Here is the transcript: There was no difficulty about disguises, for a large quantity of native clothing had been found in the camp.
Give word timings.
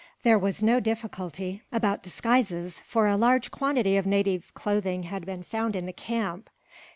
There 0.23 0.39
was 0.39 0.63
no 0.63 0.79
difficulty 0.79 1.61
about 1.71 2.01
disguises, 2.01 2.79
for 2.87 3.05
a 3.05 3.15
large 3.15 3.51
quantity 3.51 3.97
of 3.97 4.07
native 4.07 4.51
clothing 4.55 5.03
had 5.03 5.27
been 5.27 5.43
found 5.43 5.75
in 5.75 5.85
the 5.85 5.93
camp. 5.93 6.49